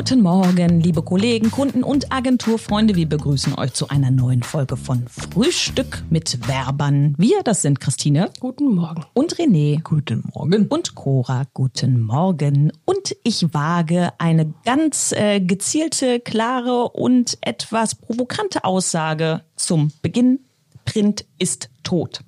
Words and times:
Guten 0.00 0.22
Morgen, 0.22 0.80
liebe 0.80 1.02
Kollegen, 1.02 1.50
Kunden 1.50 1.84
und 1.84 2.10
Agenturfreunde. 2.10 2.96
Wir 2.96 3.06
begrüßen 3.06 3.58
euch 3.58 3.74
zu 3.74 3.90
einer 3.90 4.10
neuen 4.10 4.42
Folge 4.42 4.78
von 4.78 5.06
Frühstück 5.06 6.02
mit 6.08 6.48
Werbern. 6.48 7.14
Wir, 7.18 7.42
das 7.42 7.60
sind 7.60 7.80
Christine. 7.80 8.30
Guten 8.40 8.74
Morgen. 8.74 9.04
Und 9.12 9.36
René. 9.36 9.82
Guten 9.82 10.24
Morgen. 10.32 10.68
Und 10.68 10.94
Cora. 10.94 11.42
Guten 11.52 12.00
Morgen. 12.00 12.72
Und 12.86 13.14
ich 13.24 13.52
wage 13.52 14.14
eine 14.16 14.54
ganz 14.64 15.12
äh, 15.12 15.38
gezielte, 15.38 16.18
klare 16.18 16.88
und 16.88 17.36
etwas 17.42 17.94
provokante 17.94 18.64
Aussage 18.64 19.42
zum 19.56 19.92
Beginn. 20.00 20.40
Print 20.86 21.26
ist 21.38 21.68
tot. 21.82 22.20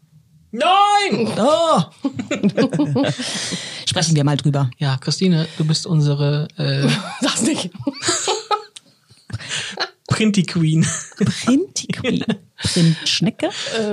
Nein! 0.50 1.32
Oh. 1.38 1.80
Sprechen 3.92 4.16
wir 4.16 4.24
mal 4.24 4.38
drüber. 4.38 4.70
Ja, 4.78 4.96
Christine, 4.96 5.46
du 5.58 5.66
bist 5.66 5.86
unsere 5.86 6.48
äh, 6.56 6.88
Sag's 7.20 7.42
nicht. 7.42 7.68
Printy 10.08 10.44
Queen. 10.44 10.86
Printy 11.18 11.88
Queen. 11.88 12.24
Printschnecke? 12.56 13.50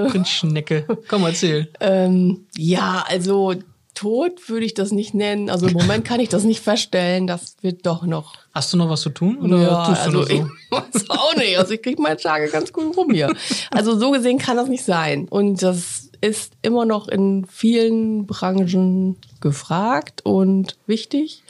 Printschnecke. 0.08 0.86
Komm, 1.10 1.26
erzähl. 1.26 1.70
Ähm, 1.82 2.46
ja, 2.56 3.04
also 3.10 3.56
tot 3.94 4.48
würde 4.48 4.66
ich 4.66 4.74
das 4.74 4.94
nicht 4.94 5.14
nennen. 5.14 5.50
Also 5.50 5.68
im 5.68 5.74
Moment 5.74 6.06
kann 6.06 6.22
ich 6.22 6.30
das 6.30 6.46
nicht 6.46 6.62
feststellen. 6.62 7.28
Das 7.28 7.58
wird 7.62 7.86
doch 7.86 8.04
noch. 8.04 8.36
Hast 8.54 8.72
du 8.72 8.78
noch 8.78 8.90
was 8.90 9.02
zu 9.02 9.10
tun? 9.10 9.40
Oder 9.40 9.62
ja, 9.62 9.86
tust 9.86 9.98
du 9.98 10.06
also 10.06 10.12
nur 10.12 10.28
so? 10.28 10.34
ich 10.34 10.42
weiß 10.72 11.10
auch 11.10 11.36
nicht. 11.36 11.58
Also 11.58 11.74
ich 11.74 11.82
kriege 11.82 12.02
meine 12.02 12.16
Tage 12.16 12.48
ganz 12.48 12.72
gut 12.72 12.96
rum 12.96 13.12
hier. 13.12 13.36
Also 13.70 14.00
so 14.00 14.12
gesehen 14.12 14.38
kann 14.38 14.56
das 14.56 14.70
nicht 14.70 14.86
sein. 14.86 15.28
Und 15.28 15.62
das 15.62 16.09
ist 16.22 16.54
immer 16.62 16.86
noch 16.86 17.08
in 17.08 17.46
vielen 17.46 18.26
Branchen 18.26 19.18
gefragt 19.42 20.22
und 20.26 20.78
wichtig. 20.88 21.44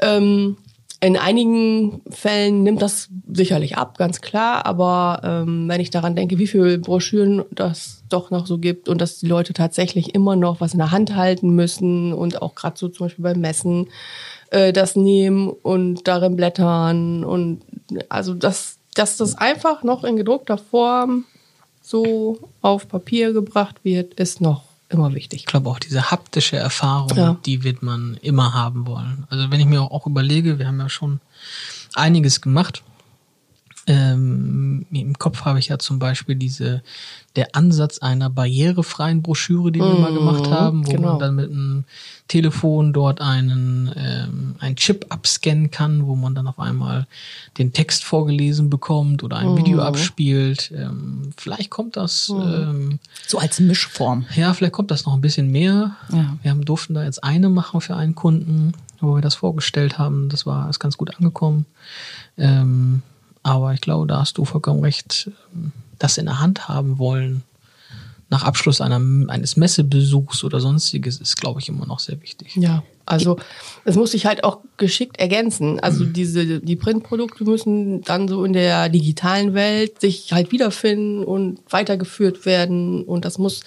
Ähm, 0.00 0.56
in 1.04 1.18
einigen 1.18 2.00
Fällen 2.08 2.62
nimmt 2.62 2.80
das 2.80 3.10
sicherlich 3.30 3.76
ab, 3.76 3.98
ganz 3.98 4.22
klar. 4.22 4.64
Aber 4.64 5.20
ähm, 5.22 5.68
wenn 5.68 5.80
ich 5.80 5.90
daran 5.90 6.16
denke, 6.16 6.38
wie 6.38 6.46
viele 6.46 6.78
Broschüren 6.78 7.44
das 7.50 8.04
doch 8.08 8.30
noch 8.30 8.46
so 8.46 8.56
gibt 8.56 8.88
und 8.88 9.02
dass 9.02 9.18
die 9.18 9.26
Leute 9.26 9.52
tatsächlich 9.52 10.14
immer 10.14 10.34
noch 10.34 10.62
was 10.62 10.72
in 10.72 10.78
der 10.78 10.92
Hand 10.92 11.14
halten 11.14 11.50
müssen 11.50 12.14
und 12.14 12.40
auch 12.40 12.54
gerade 12.54 12.78
so 12.78 12.88
zum 12.88 13.06
Beispiel 13.06 13.22
beim 13.22 13.40
Messen 13.40 13.90
äh, 14.50 14.72
das 14.72 14.96
nehmen 14.96 15.50
und 15.50 16.08
darin 16.08 16.36
blättern 16.36 17.22
und 17.22 17.60
also 18.08 18.32
dass, 18.32 18.78
dass 18.94 19.18
das 19.18 19.36
einfach 19.36 19.82
noch 19.82 20.04
in 20.04 20.16
gedruckter 20.16 20.56
Form 20.56 21.26
so 21.86 22.38
auf 22.62 22.88
Papier 22.88 23.32
gebracht 23.34 23.76
wird, 23.84 24.14
ist 24.14 24.40
noch 24.40 24.62
immer 24.88 25.14
wichtig. 25.14 25.40
Ich 25.40 25.46
glaube 25.46 25.68
auch 25.68 25.78
diese 25.78 26.10
haptische 26.10 26.56
Erfahrung, 26.56 27.16
Ja. 27.16 27.36
die 27.44 27.62
wird 27.62 27.82
man 27.82 28.16
immer 28.22 28.54
haben 28.54 28.86
wollen. 28.86 29.26
Also 29.28 29.50
wenn 29.50 29.60
ich 29.60 29.66
mir 29.66 29.82
auch 29.82 30.06
überlege, 30.06 30.58
wir 30.58 30.66
haben 30.66 30.78
ja 30.80 30.88
schon 30.88 31.20
einiges 31.94 32.40
gemacht. 32.40 32.82
Ähm, 33.86 34.86
Im 34.90 35.18
Kopf 35.18 35.44
habe 35.44 35.58
ich 35.58 35.68
ja 35.68 35.78
zum 35.78 35.98
Beispiel 35.98 36.36
diese, 36.36 36.82
der 37.36 37.54
Ansatz 37.54 37.98
einer 37.98 38.30
barrierefreien 38.30 39.20
Broschüre, 39.20 39.70
die 39.72 39.80
wir 39.80 39.98
mal 39.98 40.14
gemacht 40.14 40.50
haben, 40.50 40.86
wo 40.86 40.92
genau. 40.92 41.10
man 41.10 41.18
dann 41.18 41.34
mit 41.34 41.50
einem 41.50 41.84
Telefon 42.26 42.94
dort 42.94 43.20
einen, 43.20 43.90
ähm, 43.96 44.56
einen 44.58 44.76
Chip 44.76 45.06
abscannen 45.10 45.70
kann, 45.70 46.06
wo 46.06 46.16
man 46.16 46.34
dann 46.34 46.46
auf 46.46 46.58
einmal 46.58 47.06
den 47.58 47.74
Text 47.74 48.04
vorgelesen 48.04 48.70
bekommt 48.70 49.22
oder 49.22 49.36
ein 49.36 49.56
Video 49.56 49.82
abspielt. 49.82 50.72
Ähm, 50.74 51.32
vielleicht 51.36 51.68
kommt 51.68 51.96
das 51.96 52.30
ähm, 52.30 52.98
So 53.26 53.38
als 53.38 53.60
Mischform. 53.60 54.24
ja, 54.34 54.54
vielleicht 54.54 54.72
kommt 54.72 54.90
das 54.90 55.04
noch 55.04 55.12
ein 55.12 55.20
bisschen 55.20 55.50
mehr. 55.50 55.96
Ja. 56.10 56.38
Wir 56.40 56.50
haben, 56.50 56.64
durften 56.64 56.94
da 56.94 57.04
jetzt 57.04 57.22
eine 57.22 57.50
machen 57.50 57.82
für 57.82 57.96
einen 57.96 58.14
Kunden, 58.14 58.72
wo 59.00 59.16
wir 59.16 59.22
das 59.22 59.34
vorgestellt 59.34 59.98
haben. 59.98 60.30
Das 60.30 60.46
war 60.46 60.70
ist 60.70 60.78
ganz 60.78 60.96
gut 60.96 61.14
angekommen. 61.16 61.66
Ähm, 62.38 63.02
aber 63.44 63.72
ich 63.72 63.80
glaube, 63.80 64.08
da 64.08 64.18
hast 64.18 64.36
du 64.38 64.44
vollkommen 64.44 64.80
recht. 64.80 65.30
ähm, 65.54 65.70
Das 66.00 66.18
in 66.18 66.26
der 66.26 66.40
Hand 66.40 66.66
haben 66.68 66.98
wollen 66.98 67.44
nach 68.30 68.42
Abschluss 68.42 68.80
einer, 68.80 69.00
eines 69.30 69.56
Messebesuchs 69.56 70.42
oder 70.42 70.58
sonstiges 70.58 71.18
ist, 71.18 71.36
glaube 71.36 71.60
ich, 71.60 71.68
immer 71.68 71.86
noch 71.86 72.00
sehr 72.00 72.20
wichtig. 72.20 72.56
Ja, 72.56 72.82
also 73.06 73.36
es 73.84 73.96
muss 73.96 74.12
sich 74.12 74.26
halt 74.26 74.44
auch 74.44 74.60
geschickt 74.76 75.18
ergänzen. 75.18 75.78
Also 75.80 76.04
diese 76.04 76.60
die 76.60 76.76
Printprodukte 76.76 77.44
müssen 77.44 78.02
dann 78.02 78.28
so 78.28 78.44
in 78.44 78.52
der 78.54 78.88
digitalen 78.88 79.54
Welt 79.54 80.00
sich 80.00 80.32
halt 80.32 80.52
wiederfinden 80.52 81.22
und 81.24 81.58
weitergeführt 81.70 82.46
werden 82.46 83.02
und 83.04 83.24
das 83.24 83.38
muss 83.38 83.60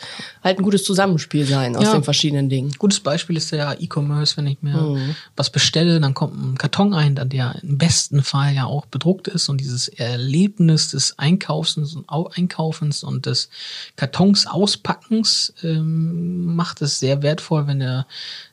halt 0.44 0.58
ein 0.60 0.64
gutes 0.64 0.84
Zusammenspiel 0.84 1.46
sein 1.46 1.76
aus 1.76 1.84
Ja. 1.86 1.94
den 1.94 2.04
verschiedenen 2.04 2.50
Dingen. 2.50 2.72
Gutes 2.80 3.00
Beispiel 3.00 3.38
ist 3.38 3.52
ja 3.52 3.74
E-Commerce, 3.80 4.38
wenn 4.38 4.48
ich 4.48 4.62
mir 4.62 4.98
was 5.36 5.50
bestelle, 5.50 6.00
dann 6.00 6.14
kommt 6.14 6.34
ein 6.36 6.58
Karton 6.58 6.94
ein, 6.94 7.16
dann 7.16 7.30
der 7.30 7.56
im 7.62 7.78
besten 7.78 8.24
Fall 8.24 8.54
ja 8.56 8.66
auch 8.66 8.86
bedruckt 8.88 9.28
ist 9.28 9.50
und 9.50 9.62
dieses 9.62 9.88
Erlebnis 9.88 10.90
des 10.90 11.18
Einkaufens 11.20 11.96
und 11.96 12.10
Au- 12.10 12.30
Einkaufens 12.36 13.04
und 13.04 13.26
des 13.28 13.50
Kartons 13.96 14.48
auspackens 14.48 15.54
ähm, 15.64 16.56
macht 16.56 16.82
es 16.82 17.00
sehr 17.00 17.22
wertvoll, 17.22 17.68
wenn 17.68 17.80
der 17.80 18.08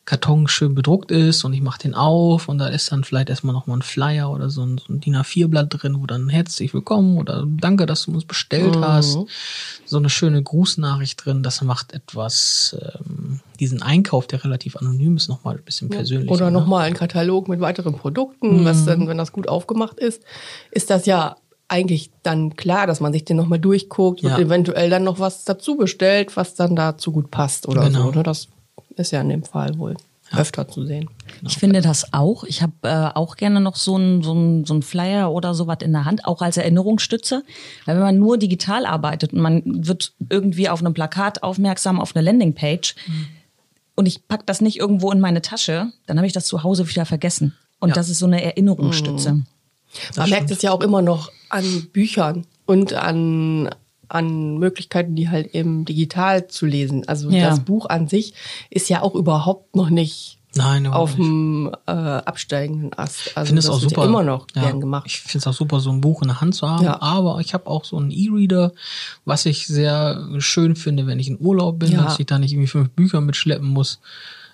Karton 0.07 0.49
schön 0.49 0.75
bedruckt 0.75 1.11
ist 1.11 1.45
und 1.45 1.55
ich 1.55 1.63
mache 1.63 1.79
den 1.81 1.95
auf 1.95 2.49
und 2.49 2.59
da 2.59 2.67
ist 2.69 2.93
dann 2.93 3.05
vielleicht 3.05 3.31
erstmal 3.31 3.55
nochmal 3.55 3.79
ein 3.79 3.83
Flyer 3.83 4.31
oder 4.31 4.51
so 4.51 4.63
ein, 4.63 4.77
so 4.77 4.93
ein 4.93 5.01
DIN 5.01 5.17
A4-Blatt 5.17 5.69
drin, 5.71 5.97
wo 5.99 6.07
dann 6.07 6.29
herzlich 6.29 6.75
willkommen 6.75 7.17
oder 7.17 7.47
danke, 7.47 7.87
dass 7.87 8.05
du 8.05 8.13
uns 8.13 8.27
bestellt 8.27 8.77
hast. 8.77 9.19
So 9.87 9.97
eine 9.97 10.11
schöne 10.11 10.43
Grußnachricht 10.43 11.25
drin, 11.25 11.43
das 11.43 11.63
macht 11.63 11.95
etwas, 11.95 12.77
ähm, 12.83 13.41
diesen 13.59 13.81
Einkauf, 13.81 14.27
der 14.27 14.45
relativ 14.45 14.77
anonym 14.77 15.17
ist, 15.17 15.29
nochmal 15.29 15.57
ein 15.57 15.63
bisschen 15.65 15.89
persönlicher. 15.89 16.33
Oder 16.33 16.47
ne? 16.51 16.59
nochmal 16.59 16.85
ein 16.85 16.95
Katalog 16.95 17.49
mit 17.49 17.61
weiteren 17.61 17.95
Produkten, 17.95 18.65
was 18.67 18.85
dann, 18.85 19.09
wenn 19.09 19.17
das 19.17 19.33
gut 19.33 19.49
aufgemacht 19.49 19.99
ist, 19.99 20.23
ist 20.71 20.91
das 20.91 21.07
ja 21.07 21.37
eigentlich 21.67 22.11
dann 22.23 22.57
klar, 22.57 22.87
dass 22.87 23.01
man 23.01 23.13
sich 23.15 23.25
den 23.25 23.39
nochmal 23.39 23.59
durchguckt 23.59 24.21
Ja. 24.21 24.37
und 24.37 24.43
eventuell 24.43 24.91
dann 24.91 25.05
noch 25.05 25.19
was 25.19 25.45
dazu 25.45 25.77
bestellt, 25.77 26.37
was 26.37 26.55
dann 26.55 26.77
dazu 26.77 27.11
gut 27.11 27.31
passt 27.31 27.67
oder 27.67 27.85
Genau. 27.85 28.03
so. 28.03 28.11
Ne? 28.19 28.23
Das 28.23 28.49
ist 28.97 29.11
ja 29.11 29.21
in 29.21 29.29
dem 29.29 29.43
Fall 29.45 29.79
wohl 29.79 29.97
öfter 30.33 30.67
zu 30.67 30.85
sehen. 30.85 31.09
Ich 31.43 31.59
finde 31.59 31.81
das 31.81 32.13
auch. 32.13 32.45
Ich 32.45 32.63
habe 32.63 32.73
äh, 32.83 33.11
auch 33.15 33.37
gerne 33.37 33.61
noch 33.61 33.77
so 33.77 33.97
ein, 33.97 34.23
so, 34.23 34.65
so 34.65 34.75
ein 34.75 34.83
Flyer 34.83 35.31
oder 35.31 35.55
sowas 35.55 35.79
in 35.83 35.93
der 35.93 36.07
Hand, 36.07 36.25
auch 36.25 36.41
als 36.43 36.57
Erinnerungsstütze. 36.57 37.45
Weil 37.85 37.97
wenn 37.97 38.03
man 38.03 38.19
nur 38.19 38.39
digital 38.39 38.87
arbeitet 38.87 39.33
und 39.33 39.41
man 39.41 39.63
wird 39.65 40.13
irgendwie 40.31 40.69
auf 40.69 40.81
einem 40.81 40.95
Plakat 40.95 41.43
aufmerksam, 41.43 42.01
auf 42.01 42.17
eine 42.17 42.25
Landingpage 42.25 42.97
und 43.95 44.07
ich 44.07 44.27
pack 44.27 44.47
das 44.47 44.61
nicht 44.61 44.79
irgendwo 44.79 45.13
in 45.13 45.21
meine 45.21 45.43
Tasche, 45.43 45.93
dann 46.07 46.17
habe 46.17 46.27
ich 46.27 46.33
das 46.33 46.47
zu 46.47 46.63
Hause 46.65 46.89
wieder 46.89 47.07
vergessen. 47.07 47.55
Und 47.79 47.91
Ja. 47.91 47.95
das 47.95 48.09
ist 48.09 48.19
so 48.19 48.27
eine 48.27 48.43
Erinnerungsstütze. 48.43 49.43
Man 50.17 50.31
merkt 50.31 50.51
es 50.51 50.63
ja 50.63 50.73
auch 50.73 50.81
immer 50.81 51.03
noch 51.03 51.31
an 51.51 51.87
Büchern 51.93 52.47
und 52.67 52.95
an, 52.95 53.71
an 54.09 54.59
Möglichkeiten, 54.59 55.15
die 55.15 55.29
halt 55.29 55.55
eben 55.55 55.85
digital 55.85 56.47
zu 56.49 56.67
lesen. 56.67 57.07
Also 57.09 57.31
Ja. 57.31 57.49
das 57.51 57.61
Buch 57.61 57.87
an 57.89 58.09
sich 58.09 58.35
ist 58.71 58.89
ja 58.89 59.03
auch 59.03 59.15
überhaupt 59.15 59.75
noch 59.77 59.91
nicht 59.91 60.39
Nein, 60.57 60.87
auf 60.87 61.17
dem 61.17 61.75
äh, 61.87 61.91
absteigenden 61.91 62.93
Ast. 62.97 63.33
Also 63.37 63.43
Ich 63.43 63.49
finde 63.49 63.59
es 63.61 63.69
auch 63.69 63.81
super. 63.81 64.05
immer 64.05 64.23
noch 64.23 64.47
ja, 64.55 64.63
gern 64.63 64.81
gemacht. 64.81 65.05
Ich 65.07 65.21
finde 65.21 65.39
es 65.39 65.47
auch 65.49 65.53
super, 65.53 65.81
so 65.81 65.91
ein 65.91 66.01
Buch 66.01 66.23
in 66.23 66.29
der 66.29 66.41
Hand 66.41 66.55
zu 66.55 66.69
haben. 66.69 66.85
Ja. 66.85 67.03
Aber 67.03 67.41
ich 67.41 67.55
habe 67.55 67.67
auch 67.67 67.85
so 67.85 67.97
einen 67.97 68.13
E-Reader, 68.13 68.73
was 69.25 69.47
ich 69.47 69.67
sehr 69.67 70.29
schön 70.39 70.77
finde, 70.77 71.07
wenn 71.09 71.19
ich 71.19 71.27
in 71.29 71.39
Urlaub 71.41 71.81
bin, 71.81 71.91
Ja. 71.93 72.03
dass 72.05 72.21
ich 72.21 72.27
da 72.27 72.39
nicht 72.39 72.53
irgendwie 72.53 72.69
fünf 72.69 72.91
Bücher 72.91 73.21
mitschleppen 73.21 73.67
muss. 73.69 73.99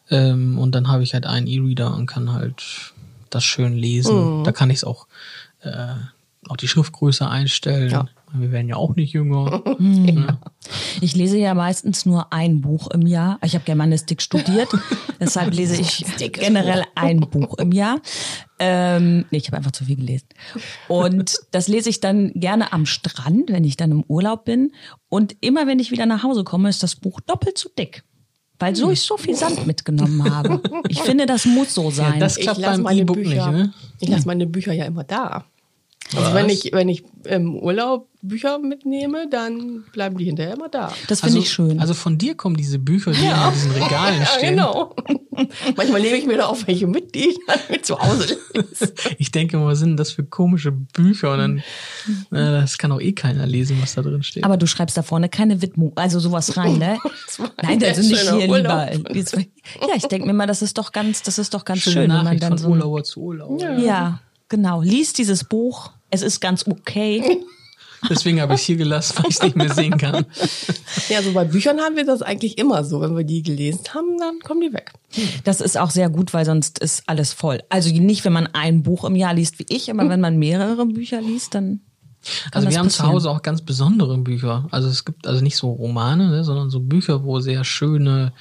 Ähm, 0.08 0.58
und 0.58 0.74
dann 0.74 0.88
habe 0.88 1.02
ich 1.02 1.12
halt 1.12 1.26
einen 1.26 1.46
E-Reader 1.46 1.94
und 1.94 2.06
kann 2.06 2.32
halt 2.32 2.62
das 3.28 3.44
schön 3.44 3.74
lesen. 3.76 4.40
Mhm. 4.40 4.44
Da 4.44 4.52
kann 4.52 4.70
ich 4.70 4.78
es 4.78 4.84
auch, 4.84 5.06
äh, 5.60 5.70
auch 6.48 6.56
die 6.56 6.66
Schriftgröße 6.68 7.28
einstellen. 7.28 7.90
Ja. 7.90 8.06
Wir 8.32 8.52
werden 8.52 8.68
ja 8.68 8.76
auch 8.76 8.94
nicht 8.96 9.12
jünger. 9.12 9.62
Ich 11.00 11.16
lese 11.16 11.38
ja 11.38 11.54
meistens 11.54 12.04
nur 12.04 12.32
ein 12.32 12.60
Buch 12.60 12.88
im 12.90 13.06
Jahr. 13.06 13.38
Ich 13.42 13.54
habe 13.54 13.64
Germanistik 13.64 14.20
studiert, 14.20 14.68
deshalb 15.20 15.54
lese 15.54 15.80
ich 15.80 16.04
generell 16.32 16.84
ein 16.94 17.20
Buch 17.20 17.56
im 17.58 17.72
Jahr. 17.72 18.00
Ähm, 18.58 19.24
nee, 19.30 19.38
ich 19.38 19.46
habe 19.46 19.56
einfach 19.56 19.72
zu 19.72 19.84
viel 19.86 19.96
gelesen. 19.96 20.26
Und 20.88 21.38
das 21.50 21.66
lese 21.68 21.88
ich 21.88 22.00
dann 22.00 22.32
gerne 22.34 22.72
am 22.74 22.84
Strand, 22.86 23.50
wenn 23.50 23.64
ich 23.64 23.76
dann 23.78 23.90
im 23.90 24.04
Urlaub 24.06 24.44
bin. 24.44 24.72
Und 25.08 25.34
immer 25.40 25.66
wenn 25.66 25.78
ich 25.78 25.90
wieder 25.90 26.04
nach 26.06 26.22
Hause 26.22 26.44
komme, 26.44 26.68
ist 26.68 26.82
das 26.82 26.96
Buch 26.96 27.20
doppelt 27.20 27.56
so 27.56 27.70
dick. 27.78 28.04
Weil 28.58 28.76
so 28.76 28.90
ich 28.90 29.00
so 29.00 29.16
viel 29.16 29.34
Sand 29.34 29.66
mitgenommen 29.66 30.22
habe. 30.34 30.60
Ich 30.88 31.00
finde, 31.00 31.24
das 31.24 31.46
muss 31.46 31.74
so 31.74 31.90
sein. 31.90 32.20
das- 32.20 32.36
Ich 32.36 32.42
klappt 32.42 32.58
lasse 32.58 32.74
beim 32.76 32.82
meine 32.82 33.00
E-Book 33.00 33.16
Bücher, 33.16 33.50
nicht, 33.50 33.64
ne? 33.66 33.72
ich 34.00 34.08
lasse 34.10 34.26
meine 34.26 34.46
Bücher 34.46 34.74
ja 34.74 34.84
immer 34.84 35.04
da. 35.04 35.46
Also 36.16 36.34
wenn 36.34 36.48
ich, 36.48 36.70
wenn 36.72 36.88
ich 36.88 37.04
im 37.24 37.54
Urlaub 37.56 38.08
Bücher 38.22 38.58
mitnehme, 38.58 39.28
dann 39.30 39.84
bleiben 39.92 40.18
die 40.18 40.26
hinterher 40.26 40.54
immer 40.54 40.68
da. 40.68 40.92
das 41.08 41.20
finde 41.20 41.36
Also, 41.36 41.38
ich 41.38 41.50
schön. 41.50 41.80
also 41.80 41.94
von 41.94 42.18
dir 42.18 42.34
kommen 42.34 42.54
diese 42.56 42.78
Bücher, 42.78 43.12
die 43.12 43.24
in 43.24 43.52
diesen 43.54 43.70
Regalen 43.72 44.18
Ja, 44.20 44.26
stehen. 44.26 44.50
genau. 44.56 44.94
Manchmal 45.76 46.02
nehme 46.02 46.16
ich 46.18 46.26
mir 46.26 46.36
da 46.36 46.46
auch 46.46 46.58
welche 46.66 46.86
mit, 46.86 47.14
die 47.14 47.30
ich 47.30 47.38
dann 47.46 47.58
mit 47.70 47.86
zu 47.86 47.98
Hause 47.98 48.36
lese. 48.54 48.92
Ich 49.18 49.30
denke 49.30 49.56
mal, 49.56 49.66
was 49.66 49.78
sind 49.78 49.90
denn 49.90 49.96
das 49.96 50.10
für 50.12 50.24
komische 50.24 50.70
Bücher? 50.72 51.32
Und 51.32 51.38
dann, 51.38 51.58
äh, 52.32 52.60
das 52.60 52.76
kann 52.76 52.92
auch 52.92 53.00
eh 53.00 53.12
keiner 53.12 53.46
lesen, 53.46 53.78
was 53.80 53.94
da 53.94 54.02
drin 54.02 54.22
steht. 54.22 54.44
Aber 54.44 54.56
du 54.58 54.66
schreibst 54.66 54.96
da 54.98 55.02
vorne 55.02 55.28
keine 55.30 55.62
Widmung, 55.62 55.92
also 55.96 56.18
sowas 56.20 56.56
rein, 56.58 56.76
ne? 56.78 56.98
Nein, 57.38 57.48
ein 57.58 57.78
das 57.78 57.96
sind 57.96 58.14
sehr 58.14 58.34
nicht 58.34 58.42
hier 58.42 58.50
Urlaub. 58.50 58.90
lieber. 59.12 59.38
Ja, 59.88 59.94
ich 59.96 60.04
denke 60.08 60.26
mir 60.26 60.34
mal, 60.34 60.46
das 60.46 60.60
ist 60.60 60.76
doch 60.76 60.92
ganz, 60.92 61.22
das 61.22 61.38
ist 61.38 61.54
doch 61.54 61.64
ganz 61.64 61.80
Schöne 61.80 61.94
schön, 61.94 62.02
wenn 62.02 62.08
man 62.16 62.24
Nachricht 62.24 62.42
dann 62.42 62.50
von 62.50 62.58
so. 62.58 62.68
Urlauber 62.68 63.02
zu 63.04 63.20
Urlauber. 63.20 63.78
Ja, 63.78 64.20
Genau, 64.50 64.82
liest 64.82 65.18
dieses 65.18 65.44
Buch. 65.44 65.92
Es 66.10 66.22
ist 66.22 66.40
ganz 66.40 66.66
okay. 66.66 67.38
Deswegen 68.08 68.40
habe 68.40 68.54
ich 68.54 68.60
es 68.60 68.66
hier 68.66 68.76
gelassen, 68.76 69.14
weil 69.18 69.26
ich 69.28 69.36
es 69.36 69.42
nicht 69.42 69.56
mehr 69.56 69.72
sehen 69.72 69.98
kann. 69.98 70.24
Ja, 71.10 71.22
so 71.22 71.32
bei 71.32 71.44
Büchern 71.44 71.80
haben 71.80 71.96
wir 71.96 72.06
das 72.06 72.22
eigentlich 72.22 72.56
immer 72.56 72.82
so. 72.84 73.00
Wenn 73.00 73.16
wir 73.16 73.24
die 73.24 73.42
gelesen 73.42 73.80
haben, 73.92 74.18
dann 74.18 74.38
kommen 74.40 74.60
die 74.60 74.72
weg. 74.72 74.92
Das 75.44 75.60
ist 75.60 75.76
auch 75.76 75.90
sehr 75.90 76.08
gut, 76.08 76.32
weil 76.32 76.44
sonst 76.46 76.78
ist 76.78 77.02
alles 77.06 77.32
voll. 77.32 77.62
Also 77.68 77.90
nicht, 77.90 78.24
wenn 78.24 78.32
man 78.32 78.46
ein 78.48 78.82
Buch 78.82 79.04
im 79.04 79.16
Jahr 79.16 79.34
liest 79.34 79.58
wie 79.58 79.66
ich, 79.68 79.90
aber 79.90 80.08
wenn 80.08 80.20
man 80.20 80.38
mehrere 80.38 80.86
Bücher 80.86 81.20
liest, 81.20 81.54
dann. 81.54 81.80
Kann 82.22 82.52
Also 82.52 82.66
das 82.66 82.74
wir 82.74 82.78
haben 82.80 82.90
zu 82.90 82.98
passieren. 82.98 83.14
Hause 83.14 83.30
auch 83.30 83.42
ganz 83.42 83.62
besondere 83.62 84.18
Bücher. 84.18 84.66
Also 84.70 84.88
es 84.88 85.06
gibt 85.06 85.26
also 85.26 85.42
nicht 85.42 85.56
so 85.56 85.70
Romane, 85.70 86.28
ne, 86.28 86.44
sondern 86.44 86.68
so 86.68 86.80
Bücher, 86.80 87.24
wo 87.24 87.40
sehr 87.40 87.64
schöne 87.64 88.34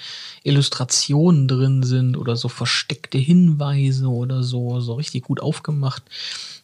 Illustrationen 0.44 1.48
drin 1.48 1.84
sind 1.84 2.18
oder 2.18 2.36
so 2.36 2.50
versteckte 2.50 3.18
Hinweise 3.18 4.08
oder 4.08 4.44
so, 4.44 4.82
so 4.82 4.96
richtig 4.96 5.24
gut 5.24 5.42
aufgemacht. 5.42 6.04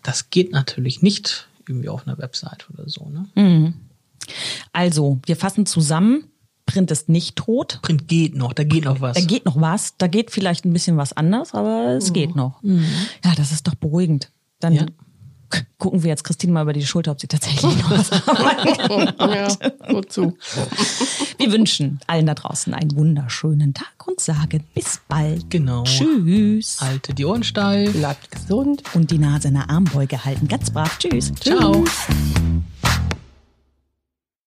Das 0.05 0.29
geht 0.29 0.51
natürlich 0.51 1.01
nicht 1.01 1.47
irgendwie 1.67 1.89
auf 1.89 2.07
einer 2.07 2.17
Website 2.17 2.67
oder 2.71 2.87
so. 2.87 3.09
Ne? 3.09 3.73
Also, 4.71 5.19
wir 5.25 5.35
fassen 5.35 5.65
zusammen. 5.65 6.25
Print 6.67 6.89
ist 6.89 7.09
nicht 7.09 7.35
tot. 7.35 7.79
Print 7.83 8.07
geht 8.07 8.35
noch, 8.35 8.53
da 8.53 8.63
geht 8.63 8.85
noch 8.85 9.01
was. 9.01 9.15
Da 9.17 9.23
geht 9.23 9.45
noch 9.45 9.59
was. 9.59 9.97
Da 9.97 10.07
geht 10.07 10.31
vielleicht 10.31 10.65
ein 10.65 10.73
bisschen 10.73 10.97
was 10.97 11.13
anders, 11.13 11.53
aber 11.53 11.95
es 11.97 12.11
geht 12.13 12.35
noch. 12.35 12.61
Ja, 12.63 13.33
das 13.35 13.51
ist 13.51 13.67
doch 13.67 13.75
beruhigend. 13.75 14.31
Dann 14.59 14.73
Ja. 14.73 14.85
Gucken 15.77 16.03
wir 16.03 16.09
jetzt 16.09 16.23
Christine 16.23 16.53
mal 16.53 16.63
über 16.63 16.73
die 16.73 16.85
Schulter, 16.85 17.11
ob 17.11 17.19
sie 17.21 17.27
tatsächlich 17.27 17.63
noch 17.77 17.91
was 17.91 18.09
kann. 18.09 19.13
Ja, 19.35 19.47
wozu? 19.89 20.37
Wir 21.37 21.51
wünschen 21.51 21.99
allen 22.07 22.25
da 22.25 22.33
draußen 22.33 22.73
einen 22.73 22.95
wunderschönen 22.95 23.73
Tag 23.73 24.07
und 24.07 24.19
sagen 24.19 24.63
bis 24.73 24.99
bald. 25.07 25.49
Genau. 25.49 25.83
Tschüss. 25.83 26.79
Halte 26.81 27.13
die 27.13 27.25
Ohren 27.25 27.43
steif. 27.43 27.91
Bleibt 27.93 28.31
gesund. 28.31 28.83
Und 28.93 29.11
die 29.11 29.17
Nase 29.17 29.49
in 29.49 29.55
der 29.55 29.69
Armbeuge 29.69 30.23
halten. 30.23 30.47
Ganz 30.47 30.71
brav. 30.71 30.97
Tschüss. 30.97 31.33
Ciao. 31.35 31.83
Tschüss. 31.83 32.07